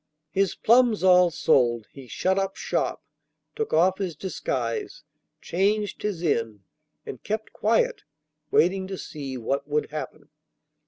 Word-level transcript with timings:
His 0.31 0.55
plums 0.55 1.03
all 1.03 1.29
sold, 1.29 1.85
he 1.91 2.07
shut 2.07 2.39
up 2.39 2.55
shop, 2.55 3.03
took 3.55 3.71
off 3.71 3.99
his 3.99 4.15
disguise, 4.15 5.03
changed 5.41 6.01
his 6.01 6.23
inn, 6.23 6.63
and 7.05 7.21
kept 7.23 7.53
quiet, 7.53 8.01
waiting 8.49 8.87
to 8.87 8.97
see 8.97 9.37
what 9.37 9.67
would 9.67 9.91
happen. 9.91 10.29